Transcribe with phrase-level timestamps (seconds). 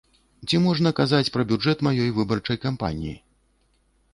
[0.47, 3.13] Ці можна казаць пра бюджэт маёй выбарчай кампаніі?